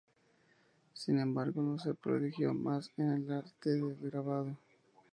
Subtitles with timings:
[0.95, 4.57] Sin embargo, no se prodigó más en el arte del grabado.